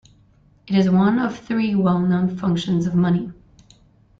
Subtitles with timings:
[0.65, 3.31] It is one of three well-known functions of money.